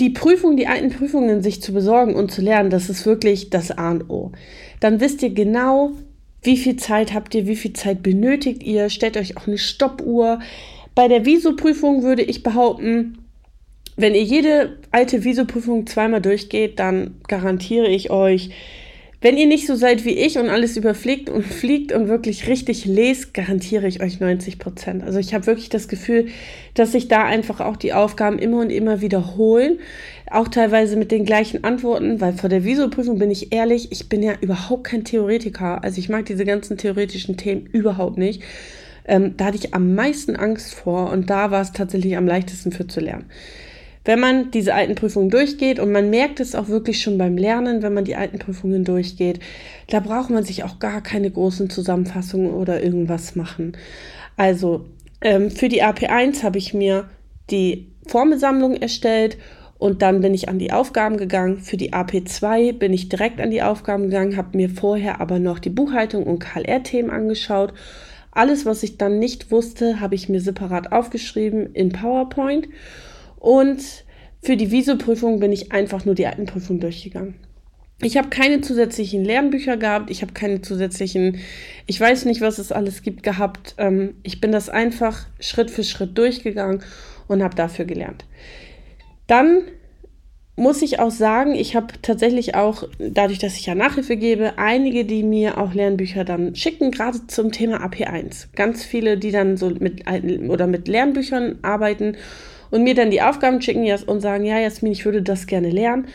die 0.00 0.10
Prüfung, 0.10 0.56
die 0.56 0.68
alten 0.68 0.90
Prüfungen 0.90 1.42
sich 1.42 1.60
zu 1.60 1.72
besorgen 1.72 2.14
und 2.14 2.30
zu 2.30 2.40
lernen, 2.40 2.70
das 2.70 2.88
ist 2.88 3.04
wirklich 3.04 3.50
das 3.50 3.76
A 3.76 3.90
und 3.90 4.10
O. 4.10 4.32
Dann 4.80 5.00
wisst 5.00 5.22
ihr 5.22 5.30
genau, 5.30 5.92
wie 6.42 6.56
viel 6.56 6.76
Zeit 6.76 7.14
habt 7.14 7.34
ihr? 7.34 7.46
Wie 7.46 7.56
viel 7.56 7.72
Zeit 7.72 8.02
benötigt 8.02 8.62
ihr? 8.62 8.90
Stellt 8.90 9.16
euch 9.16 9.36
auch 9.36 9.46
eine 9.46 9.58
Stoppuhr. 9.58 10.40
Bei 10.94 11.08
der 11.08 11.24
Visoprüfung 11.24 12.02
würde 12.02 12.22
ich 12.22 12.42
behaupten, 12.42 13.18
wenn 13.96 14.14
ihr 14.14 14.22
jede 14.22 14.78
alte 14.92 15.24
Visoprüfung 15.24 15.86
zweimal 15.86 16.20
durchgeht, 16.20 16.78
dann 16.78 17.16
garantiere 17.26 17.88
ich 17.88 18.10
euch, 18.10 18.50
wenn 19.20 19.36
ihr 19.36 19.48
nicht 19.48 19.66
so 19.66 19.74
seid 19.74 20.04
wie 20.04 20.16
ich 20.16 20.38
und 20.38 20.48
alles 20.48 20.76
überfliegt 20.76 21.28
und 21.28 21.44
fliegt 21.44 21.92
und 21.92 22.08
wirklich 22.08 22.46
richtig 22.46 22.84
lest, 22.84 23.34
garantiere 23.34 23.88
ich 23.88 24.00
euch 24.00 24.20
90 24.20 24.58
Prozent. 24.58 25.02
Also 25.02 25.18
ich 25.18 25.34
habe 25.34 25.46
wirklich 25.46 25.68
das 25.68 25.88
Gefühl, 25.88 26.28
dass 26.74 26.92
sich 26.92 27.08
da 27.08 27.24
einfach 27.24 27.60
auch 27.60 27.76
die 27.76 27.92
Aufgaben 27.92 28.38
immer 28.38 28.60
und 28.60 28.70
immer 28.70 29.00
wiederholen. 29.00 29.80
Auch 30.30 30.48
teilweise 30.48 30.96
mit 30.96 31.10
den 31.10 31.24
gleichen 31.24 31.64
Antworten, 31.64 32.20
weil 32.20 32.34
vor 32.34 32.48
der 32.48 32.64
Visoprüfung 32.64 33.18
bin 33.18 33.30
ich 33.30 33.52
ehrlich, 33.52 33.90
ich 33.90 34.08
bin 34.08 34.22
ja 34.22 34.34
überhaupt 34.40 34.84
kein 34.84 35.04
Theoretiker. 35.04 35.82
Also 35.82 35.98
ich 35.98 36.08
mag 36.08 36.26
diese 36.26 36.44
ganzen 36.44 36.76
theoretischen 36.76 37.36
Themen 37.36 37.66
überhaupt 37.66 38.18
nicht. 38.18 38.42
Ähm, 39.06 39.34
da 39.36 39.46
hatte 39.46 39.56
ich 39.56 39.74
am 39.74 39.94
meisten 39.94 40.36
Angst 40.36 40.74
vor 40.74 41.10
und 41.10 41.30
da 41.30 41.50
war 41.50 41.62
es 41.62 41.72
tatsächlich 41.72 42.16
am 42.16 42.26
leichtesten 42.26 42.72
für 42.72 42.86
zu 42.86 43.00
lernen 43.00 43.24
wenn 44.04 44.20
man 44.20 44.50
diese 44.50 44.74
alten 44.74 44.94
Prüfungen 44.94 45.30
durchgeht 45.30 45.78
und 45.78 45.92
man 45.92 46.10
merkt 46.10 46.40
es 46.40 46.54
auch 46.54 46.68
wirklich 46.68 47.02
schon 47.02 47.18
beim 47.18 47.36
Lernen, 47.36 47.82
wenn 47.82 47.94
man 47.94 48.04
die 48.04 48.16
alten 48.16 48.38
Prüfungen 48.38 48.84
durchgeht, 48.84 49.40
da 49.88 50.00
braucht 50.00 50.30
man 50.30 50.44
sich 50.44 50.64
auch 50.64 50.78
gar 50.78 51.02
keine 51.02 51.30
großen 51.30 51.70
Zusammenfassungen 51.70 52.52
oder 52.52 52.82
irgendwas 52.82 53.36
machen. 53.36 53.76
Also 54.36 54.86
ähm, 55.20 55.50
für 55.50 55.68
die 55.68 55.82
AP1 55.82 56.42
habe 56.42 56.58
ich 56.58 56.74
mir 56.74 57.08
die 57.50 57.88
Formelsammlung 58.06 58.76
erstellt 58.76 59.36
und 59.78 60.02
dann 60.02 60.20
bin 60.20 60.34
ich 60.34 60.48
an 60.48 60.58
die 60.58 60.72
Aufgaben 60.72 61.16
gegangen. 61.16 61.58
Für 61.58 61.76
die 61.76 61.92
AP2 61.92 62.72
bin 62.72 62.92
ich 62.92 63.08
direkt 63.08 63.40
an 63.40 63.50
die 63.50 63.62
Aufgaben 63.62 64.04
gegangen, 64.04 64.36
habe 64.36 64.56
mir 64.56 64.70
vorher 64.70 65.20
aber 65.20 65.38
noch 65.38 65.58
die 65.58 65.70
Buchhaltung 65.70 66.24
und 66.24 66.40
KLR-Themen 66.40 67.10
angeschaut. 67.10 67.72
Alles, 68.32 68.66
was 68.66 68.82
ich 68.82 68.98
dann 68.98 69.18
nicht 69.18 69.50
wusste, 69.50 70.00
habe 70.00 70.14
ich 70.14 70.28
mir 70.28 70.40
separat 70.40 70.92
aufgeschrieben 70.92 71.74
in 71.74 71.90
PowerPoint. 71.90 72.68
Und 73.38 74.04
für 74.42 74.56
die 74.56 74.70
Visoprüfung 74.70 75.40
bin 75.40 75.52
ich 75.52 75.72
einfach 75.72 76.04
nur 76.04 76.14
die 76.14 76.26
alten 76.26 76.46
Prüfungen 76.46 76.80
durchgegangen. 76.80 77.34
Ich 78.00 78.16
habe 78.16 78.28
keine 78.28 78.60
zusätzlichen 78.60 79.24
Lernbücher 79.24 79.76
gehabt, 79.76 80.10
ich 80.10 80.22
habe 80.22 80.32
keine 80.32 80.62
zusätzlichen, 80.62 81.38
ich 81.86 82.00
weiß 82.00 82.26
nicht, 82.26 82.40
was 82.40 82.58
es 82.58 82.70
alles 82.70 83.02
gibt, 83.02 83.24
gehabt. 83.24 83.74
Ähm, 83.78 84.14
ich 84.22 84.40
bin 84.40 84.52
das 84.52 84.68
einfach 84.68 85.26
Schritt 85.40 85.70
für 85.70 85.82
Schritt 85.82 86.16
durchgegangen 86.16 86.82
und 87.26 87.42
habe 87.42 87.56
dafür 87.56 87.86
gelernt. 87.86 88.24
Dann 89.26 89.62
muss 90.54 90.82
ich 90.82 91.00
auch 91.00 91.10
sagen, 91.10 91.54
ich 91.54 91.74
habe 91.74 91.88
tatsächlich 92.02 92.54
auch, 92.54 92.84
dadurch, 92.98 93.38
dass 93.40 93.56
ich 93.56 93.66
ja 93.66 93.74
Nachhilfe 93.74 94.16
gebe, 94.16 94.58
einige, 94.58 95.04
die 95.04 95.24
mir 95.24 95.58
auch 95.58 95.74
Lernbücher 95.74 96.24
dann 96.24 96.54
schicken, 96.54 96.92
gerade 96.92 97.26
zum 97.26 97.50
Thema 97.50 97.84
AP1. 97.84 98.48
Ganz 98.54 98.84
viele, 98.84 99.18
die 99.18 99.32
dann 99.32 99.56
so 99.56 99.70
mit 99.70 100.04
oder 100.48 100.66
mit 100.68 100.88
Lernbüchern 100.88 101.58
arbeiten 101.62 102.16
und 102.70 102.82
mir 102.82 102.94
dann 102.94 103.10
die 103.10 103.22
Aufgaben 103.22 103.60
schicken 103.62 103.90
und 104.06 104.20
sagen, 104.20 104.44
ja, 104.44 104.58
Jasmin, 104.58 104.92
ich 104.92 105.04
würde 105.04 105.22
das 105.22 105.46
gerne 105.46 105.70
lernen. 105.70 106.06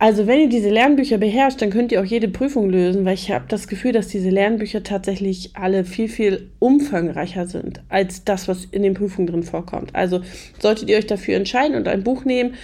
Also 0.00 0.26
wenn 0.26 0.40
ihr 0.40 0.48
diese 0.48 0.70
Lernbücher 0.70 1.18
beherrscht, 1.18 1.60
dann 1.60 1.68
könnt 1.68 1.92
ihr 1.92 2.00
auch 2.00 2.06
jede 2.06 2.28
Prüfung 2.28 2.70
lösen, 2.70 3.04
weil 3.04 3.12
ich 3.12 3.30
habe 3.30 3.44
das 3.48 3.68
Gefühl, 3.68 3.92
dass 3.92 4.08
diese 4.08 4.30
Lernbücher 4.30 4.82
tatsächlich 4.82 5.50
alle 5.54 5.84
viel, 5.84 6.08
viel 6.08 6.48
umfangreicher 6.58 7.46
sind 7.46 7.82
als 7.90 8.24
das, 8.24 8.48
was 8.48 8.64
in 8.64 8.82
den 8.82 8.94
Prüfungen 8.94 9.26
drin 9.26 9.42
vorkommt. 9.42 9.94
Also 9.94 10.22
solltet 10.58 10.88
ihr 10.88 10.96
euch 10.96 11.06
dafür 11.06 11.36
entscheiden 11.36 11.76
und 11.76 11.86
ein 11.86 12.02
Buch 12.02 12.24
nehmen, 12.24 12.54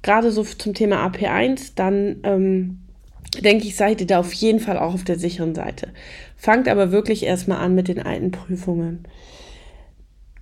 gerade 0.00 0.30
so 0.30 0.42
zum 0.42 0.72
Thema 0.72 1.06
AP1, 1.06 1.72
dann 1.74 2.16
ähm, 2.22 2.78
denke 3.42 3.66
ich, 3.66 3.76
seid 3.76 4.00
ihr 4.00 4.06
da 4.06 4.20
auf 4.20 4.32
jeden 4.32 4.60
Fall 4.60 4.78
auch 4.78 4.94
auf 4.94 5.04
der 5.04 5.18
sicheren 5.18 5.54
Seite. 5.54 5.88
Fangt 6.34 6.66
aber 6.66 6.92
wirklich 6.92 7.24
erstmal 7.24 7.58
an 7.58 7.74
mit 7.74 7.88
den 7.88 8.00
alten 8.00 8.30
Prüfungen. 8.30 9.04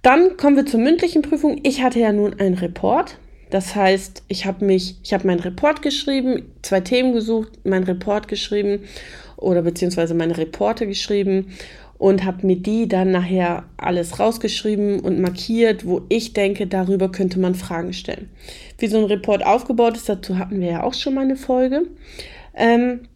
Dann 0.05 0.37
kommen 0.37 0.55
wir 0.55 0.67
zur 0.67 0.81
mündlichen 0.81 1.23
Prüfung. 1.23 1.61
Ich 1.63 1.83
hatte 1.83 1.99
ja 1.99 2.13
nun 2.13 2.39
einen 2.39 2.57
Report. 2.57 3.17
Das 3.49 3.75
heißt, 3.75 4.23
ich 4.29 4.45
habe 4.45 4.63
mich, 4.63 4.97
ich 5.03 5.15
habe 5.15 5.27
meinen 5.27 5.41
Report 5.41 5.81
geschrieben, 5.81 6.43
zwei 6.61 6.81
Themen 6.81 7.15
gesucht, 7.15 7.65
meinen 7.65 7.85
Report 7.85 8.29
geschrieben 8.29 8.81
oder 9.39 9.63
beziehungsweise 9.63 10.13
meine 10.13 10.37
Reporte 10.37 10.87
geschrieben 10.87 11.53
und 11.97 12.23
habe 12.25 12.47
mir 12.47 12.57
die 12.57 12.87
dann 12.87 13.13
nachher 13.13 13.65
alles 13.79 14.21
rausgeschrieben 14.21 15.01
und 15.01 15.21
markiert, 15.21 15.87
wo 15.87 16.03
ich 16.11 16.35
denke, 16.35 16.67
darüber 16.67 17.11
könnte 17.11 17.39
man 17.39 17.55
Fragen 17.55 17.95
stellen. 17.95 18.29
Wie 18.77 18.89
so 18.89 18.99
ein 18.99 19.05
Report 19.05 19.47
aufgebaut 19.47 19.97
ist, 19.97 20.11
dazu 20.11 20.37
hatten 20.37 20.61
wir 20.61 20.69
ja 20.69 20.83
auch 20.83 20.93
schon 20.93 21.15
mal 21.15 21.23
eine 21.23 21.37
Folge. 21.37 21.87
Ähm, 22.53 23.09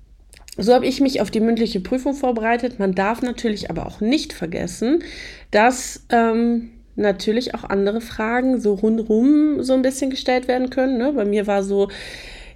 so 0.57 0.73
habe 0.73 0.87
ich 0.87 1.03
mich 1.03 1.21
auf 1.21 1.31
die 1.31 1.41
mündliche 1.41 1.81
Prüfung 1.81 2.15
vorbereitet. 2.15 2.79
Man 2.79 2.95
darf 2.95 3.21
natürlich 3.21 3.69
aber 3.69 3.87
auch 3.87 4.01
nicht 4.01 4.33
vergessen, 4.33 5.05
dass 5.51 6.07
ähm, 6.09 6.71
natürlich 6.99 7.55
auch 7.55 7.65
andere 7.65 8.01
Fragen 8.01 8.61
so 8.61 8.75
rundherum 8.75 9.63
so 9.63 9.73
ein 9.75 9.83
bisschen 9.83 10.11
gestellt 10.11 10.49
werden 10.49 10.71
können. 10.71 10.99
Ne? 10.99 11.13
Bei 11.13 11.25
mir 11.25 11.47
war 11.47 11.63
so, 11.63 11.89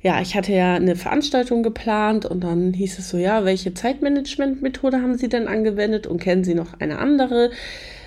ja, 0.02 0.20
ich 0.20 0.34
hatte 0.34 0.52
ja 0.52 0.75
eine 0.75 0.96
Veranstaltung 0.96 1.62
geplant 1.62 2.26
und 2.26 2.42
dann 2.42 2.72
hieß 2.72 2.99
es 2.99 3.08
so, 3.08 3.16
ja, 3.16 3.44
welche 3.44 3.72
Zeitmanagement-Methode 3.72 5.00
haben 5.00 5.16
Sie 5.16 5.28
denn 5.28 5.46
angewendet 5.46 6.06
und 6.06 6.20
kennen 6.20 6.42
Sie 6.44 6.54
noch 6.54 6.80
eine 6.80 6.99
andere? 6.99 7.50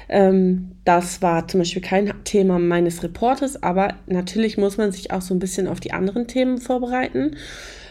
Ähm, 0.10 0.72
das 0.84 1.22
war 1.22 1.48
zum 1.48 1.62
Beispiel 1.62 1.82
kein 1.82 2.12
Thema 2.26 2.60
meines 2.60 3.02
Reportes, 3.02 3.64
aber 3.64 3.96
natürlich 4.08 4.58
muss 4.58 4.78
man 4.78 4.92
sich 4.92 5.12
auch 5.12 5.22
so 5.22 5.34
ein 5.34 5.40
bisschen 5.40 5.68
auf 5.68 5.80
die 5.80 5.94
anderen 5.94 6.28
Themen 6.28 6.58
vorbereiten. 6.60 7.38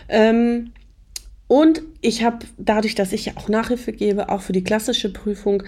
Ähm, 0.09 0.73
und 1.49 1.83
ich 2.03 2.25
habe 2.25 2.39
dadurch, 2.59 2.95
dass 2.95 3.13
ich 3.13 3.27
ja 3.27 3.33
auch 3.37 3.49
Nachhilfe 3.49 3.93
gebe, 3.93 4.29
auch 4.29 4.43
für 4.43 4.53
die 4.53 4.65
klassische 4.65 5.13
Prüfung, 5.13 5.63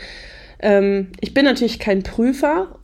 ähm, 0.61 1.09
ich 1.21 1.35
bin 1.35 1.45
natürlich 1.45 1.79
kein 1.79 2.03
Prüfer 2.03 2.79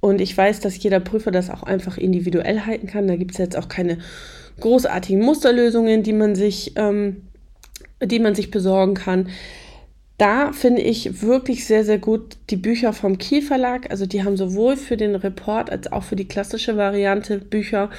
und 0.00 0.20
ich 0.20 0.36
weiß, 0.36 0.60
dass 0.60 0.82
jeder 0.82 1.00
Prüfer 1.00 1.30
das 1.30 1.50
auch 1.50 1.62
einfach 1.62 1.96
individuell 1.96 2.62
halten 2.66 2.86
kann. 2.86 3.06
Da 3.06 3.16
gibt 3.16 3.32
es 3.32 3.38
jetzt 3.38 3.56
auch 3.56 3.68
keine 3.68 3.98
großartigen 4.60 5.22
Musterlösungen, 5.22 6.02
die 6.02 6.12
man 6.12 6.34
sich, 6.34 6.72
ähm, 6.76 7.22
die 8.02 8.18
man 8.18 8.34
sich 8.34 8.50
besorgen 8.50 8.94
kann. 8.94 9.28
Da 10.18 10.52
finde 10.52 10.82
ich 10.82 11.22
wirklich 11.22 11.66
sehr, 11.66 11.84
sehr 11.84 11.98
gut 11.98 12.36
die 12.50 12.56
Bücher 12.56 12.92
vom 12.92 13.18
Kiel 13.18 13.42
Verlag. 13.42 13.90
Also 13.90 14.06
die 14.06 14.22
haben 14.24 14.36
sowohl 14.36 14.76
für 14.76 14.96
den 14.96 15.14
Report 15.14 15.70
als 15.70 15.90
auch 15.90 16.04
für 16.04 16.16
die 16.16 16.28
klassische 16.28 16.76
Variante 16.76 17.38
Bücher. 17.38 17.90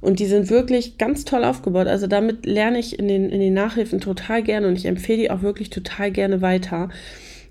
Und 0.00 0.18
die 0.18 0.26
sind 0.26 0.50
wirklich 0.50 0.98
ganz 0.98 1.24
toll 1.24 1.44
aufgebaut. 1.44 1.86
Also 1.86 2.06
damit 2.06 2.46
lerne 2.46 2.78
ich 2.78 2.98
in 2.98 3.06
den, 3.06 3.28
in 3.28 3.40
den 3.40 3.54
Nachhilfen 3.54 4.00
total 4.00 4.42
gerne 4.42 4.66
und 4.66 4.76
ich 4.76 4.86
empfehle 4.86 5.18
die 5.18 5.30
auch 5.30 5.42
wirklich 5.42 5.70
total 5.70 6.10
gerne 6.10 6.40
weiter. 6.40 6.88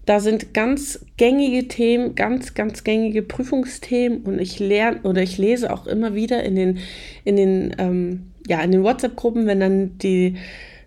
Da 0.10 0.20
sind 0.20 0.56
ganz 0.56 1.06
gängige 1.18 1.68
Themen, 1.68 2.16
ganz, 2.16 2.56
ganz 2.56 2.84
gängige 2.84 3.22
Prüfungsthemen 3.22 4.24
und 4.24 4.40
ich 4.40 4.58
lerne 4.58 5.02
oder 5.04 5.22
ich 5.22 5.38
lese 5.38 5.72
auch 5.72 5.86
immer 5.86 6.16
wieder 6.16 6.42
in 6.44 6.56
den, 6.56 6.80
in 7.26 7.36
den, 7.36 7.76
ähm, 7.78 8.32
ja, 8.48 8.60
in 8.62 8.72
den 8.72 8.82
WhatsApp-Gruppen, 8.82 9.46
wenn 9.46 9.60
dann 9.60 10.00
die 10.00 10.38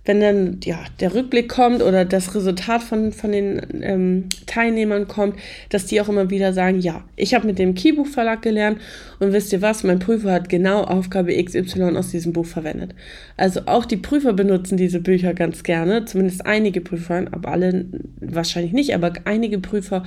wenn 0.04 0.20
dann 0.20 0.58
ja, 0.64 0.80
der 0.98 1.14
Rückblick 1.14 1.48
kommt 1.48 1.80
oder 1.80 2.04
das 2.04 2.34
Resultat 2.34 2.82
von, 2.82 3.12
von 3.12 3.30
den 3.30 3.60
ähm, 3.82 4.24
Teilnehmern 4.46 5.06
kommt, 5.06 5.36
dass 5.68 5.86
die 5.86 6.00
auch 6.00 6.08
immer 6.08 6.28
wieder 6.28 6.52
sagen, 6.52 6.80
ja, 6.80 7.04
ich 7.14 7.34
habe 7.34 7.46
mit 7.46 7.60
dem 7.60 7.74
Keybuch 7.74 8.08
Verlag 8.08 8.42
gelernt 8.42 8.80
und 9.20 9.32
wisst 9.32 9.52
ihr 9.52 9.62
was, 9.62 9.84
mein 9.84 10.00
Prüfer 10.00 10.32
hat 10.32 10.48
genau 10.48 10.82
Aufgabe 10.82 11.40
XY 11.40 11.96
aus 11.96 12.10
diesem 12.10 12.32
Buch 12.32 12.46
verwendet. 12.46 12.96
Also 13.36 13.60
auch 13.66 13.84
die 13.84 13.96
Prüfer 13.96 14.32
benutzen 14.32 14.76
diese 14.76 14.98
Bücher 14.98 15.34
ganz 15.34 15.62
gerne, 15.62 16.04
zumindest 16.04 16.44
einige 16.46 16.80
Prüfer, 16.80 17.26
aber 17.30 17.50
alle 17.50 17.86
wahrscheinlich 18.20 18.72
nicht, 18.72 18.94
aber 18.94 19.12
einige 19.24 19.60
Prüfer 19.60 20.02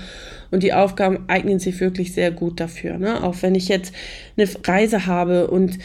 und 0.52 0.62
die 0.64 0.74
Aufgaben 0.74 1.24
eignen 1.28 1.60
sich 1.60 1.80
wirklich 1.80 2.14
sehr 2.14 2.32
gut 2.32 2.60
dafür. 2.60 2.98
Ne? 2.98 3.24
Auch 3.24 3.36
wenn 3.42 3.56
ich 3.56 3.70
jetzt 3.70 3.94
eine 4.36 4.50
Reise 4.66 5.06
habe 5.06 5.48
und 5.48 5.80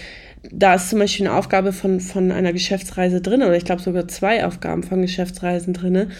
da 0.50 0.74
ist 0.74 0.90
zum 0.90 0.98
Beispiel 0.98 1.26
eine 1.26 1.36
Aufgabe 1.36 1.72
von, 1.72 2.00
von 2.00 2.32
einer 2.32 2.52
Geschäftsreise 2.52 3.20
drin, 3.20 3.42
oder 3.42 3.56
ich 3.56 3.64
glaube 3.64 3.82
sogar 3.82 4.08
zwei 4.08 4.44
Aufgaben 4.44 4.82
von 4.82 5.02
Geschäftsreisen 5.02 5.74
drin. 5.74 6.10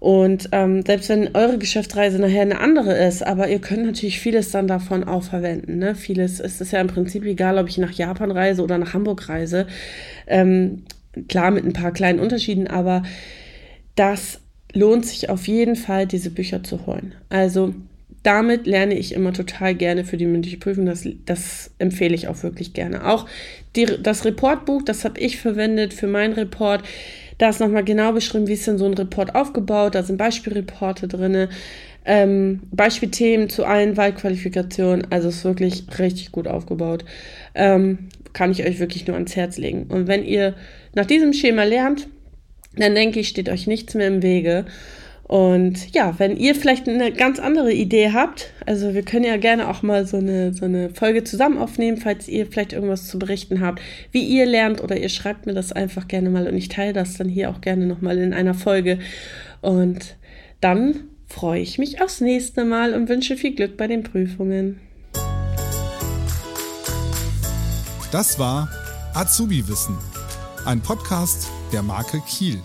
Und 0.00 0.50
ähm, 0.52 0.82
selbst 0.84 1.08
wenn 1.08 1.34
eure 1.34 1.56
Geschäftsreise 1.56 2.18
nachher 2.18 2.42
eine 2.42 2.60
andere 2.60 2.94
ist, 2.94 3.26
aber 3.26 3.48
ihr 3.48 3.58
könnt 3.58 3.86
natürlich 3.86 4.20
vieles 4.20 4.50
dann 4.50 4.66
davon 4.66 5.04
auch 5.04 5.22
verwenden. 5.22 5.78
Ne? 5.78 5.94
Vieles 5.94 6.40
ist 6.40 6.60
es 6.60 6.72
ja 6.72 6.80
im 6.80 6.88
Prinzip 6.88 7.24
egal, 7.24 7.56
ob 7.56 7.68
ich 7.68 7.78
nach 7.78 7.92
Japan 7.92 8.30
reise 8.30 8.62
oder 8.62 8.76
nach 8.76 8.92
Hamburg 8.92 9.28
reise. 9.30 9.66
Ähm, 10.26 10.82
klar 11.28 11.50
mit 11.50 11.64
ein 11.64 11.72
paar 11.72 11.92
kleinen 11.92 12.20
Unterschieden, 12.20 12.66
aber 12.66 13.02
das 13.94 14.40
lohnt 14.74 15.06
sich 15.06 15.30
auf 15.30 15.48
jeden 15.48 15.76
Fall, 15.76 16.06
diese 16.06 16.30
Bücher 16.30 16.62
zu 16.62 16.86
holen. 16.86 17.14
Also 17.30 17.74
damit 18.24 18.66
lerne 18.66 18.94
ich 18.94 19.12
immer 19.12 19.34
total 19.34 19.74
gerne 19.74 20.04
für 20.04 20.16
die 20.16 20.26
mündliche 20.26 20.56
Prüfung. 20.56 20.86
Das, 20.86 21.06
das 21.26 21.70
empfehle 21.78 22.14
ich 22.14 22.26
auch 22.26 22.42
wirklich 22.42 22.72
gerne. 22.72 23.06
Auch 23.06 23.26
die, 23.76 23.84
das 23.84 24.24
Reportbuch, 24.24 24.82
das 24.82 25.04
habe 25.04 25.20
ich 25.20 25.38
verwendet 25.38 25.92
für 25.92 26.06
meinen 26.06 26.32
Report. 26.32 26.82
Da 27.36 27.50
ist 27.50 27.60
nochmal 27.60 27.84
genau 27.84 28.12
beschrieben, 28.12 28.48
wie 28.48 28.54
ist 28.54 28.66
denn 28.66 28.78
so 28.78 28.86
ein 28.86 28.94
Report 28.94 29.34
aufgebaut. 29.34 29.94
Da 29.94 30.02
sind 30.02 30.16
Beispielreporte 30.16 31.06
drin, 31.06 31.48
ähm, 32.06 32.62
Beispielthemen 32.70 33.50
zu 33.50 33.66
allen 33.66 33.98
Wahlqualifikationen. 33.98 35.06
Also 35.10 35.28
ist 35.28 35.44
wirklich 35.44 35.84
richtig 35.98 36.32
gut 36.32 36.48
aufgebaut. 36.48 37.04
Ähm, 37.54 38.08
kann 38.32 38.50
ich 38.50 38.64
euch 38.64 38.80
wirklich 38.80 39.06
nur 39.06 39.16
ans 39.16 39.36
Herz 39.36 39.58
legen. 39.58 39.84
Und 39.90 40.06
wenn 40.06 40.24
ihr 40.24 40.54
nach 40.94 41.06
diesem 41.06 41.34
Schema 41.34 41.64
lernt, 41.64 42.08
dann 42.74 42.94
denke 42.94 43.20
ich, 43.20 43.28
steht 43.28 43.50
euch 43.50 43.66
nichts 43.66 43.94
mehr 43.94 44.08
im 44.08 44.22
Wege. 44.22 44.64
Und 45.24 45.94
ja, 45.94 46.18
wenn 46.18 46.36
ihr 46.36 46.54
vielleicht 46.54 46.86
eine 46.86 47.10
ganz 47.10 47.38
andere 47.38 47.72
Idee 47.72 48.12
habt, 48.12 48.52
also 48.66 48.92
wir 48.92 49.02
können 49.02 49.24
ja 49.24 49.38
gerne 49.38 49.68
auch 49.68 49.82
mal 49.82 50.06
so 50.06 50.18
eine, 50.18 50.52
so 50.52 50.66
eine 50.66 50.90
Folge 50.90 51.24
zusammen 51.24 51.56
aufnehmen, 51.56 51.96
falls 51.96 52.28
ihr 52.28 52.46
vielleicht 52.46 52.74
irgendwas 52.74 53.08
zu 53.08 53.18
berichten 53.18 53.60
habt, 53.60 53.80
wie 54.12 54.22
ihr 54.22 54.44
lernt 54.44 54.82
oder 54.82 54.98
ihr 54.98 55.08
schreibt 55.08 55.46
mir 55.46 55.54
das 55.54 55.72
einfach 55.72 56.08
gerne 56.08 56.28
mal 56.28 56.46
und 56.46 56.56
ich 56.56 56.68
teile 56.68 56.92
das 56.92 57.16
dann 57.16 57.28
hier 57.28 57.50
auch 57.50 57.62
gerne 57.62 57.86
nochmal 57.86 58.18
in 58.18 58.34
einer 58.34 58.54
Folge. 58.54 58.98
Und 59.62 60.16
dann 60.60 61.04
freue 61.26 61.60
ich 61.60 61.78
mich 61.78 62.02
aufs 62.02 62.20
nächste 62.20 62.64
Mal 62.64 62.92
und 62.92 63.08
wünsche 63.08 63.36
viel 63.36 63.54
Glück 63.54 63.78
bei 63.78 63.86
den 63.86 64.02
Prüfungen. 64.02 64.78
Das 68.12 68.38
war 68.38 68.68
Azubi 69.14 69.66
Wissen, 69.66 69.96
ein 70.66 70.80
Podcast 70.80 71.48
der 71.72 71.82
Marke 71.82 72.20
Kiel. 72.28 72.60